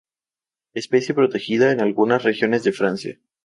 Especie 0.73 1.13
protegida 1.13 1.71
en 1.71 1.79
algunas 1.79 2.23
regiones 2.23 2.63
de 2.63 2.71
Francia. 2.71 3.19